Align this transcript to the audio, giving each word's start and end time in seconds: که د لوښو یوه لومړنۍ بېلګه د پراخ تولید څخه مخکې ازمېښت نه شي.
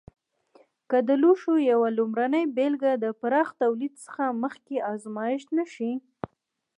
که 0.89 0.97
د 1.07 1.09
لوښو 1.21 1.53
یوه 1.71 1.87
لومړنۍ 1.97 2.43
بېلګه 2.57 2.91
د 2.97 3.05
پراخ 3.19 3.47
تولید 3.61 3.93
څخه 4.05 4.23
مخکې 4.43 4.75
ازمېښت 4.91 5.47
نه 5.57 5.65
شي. 5.73 5.91